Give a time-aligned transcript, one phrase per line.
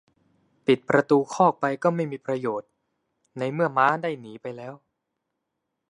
[0.65, 2.69] ปิดประตูคอกไปก็ไม่มีประโยชน์
[3.37, 4.73] ในเมื่อม้าได้หนีไปแล้ว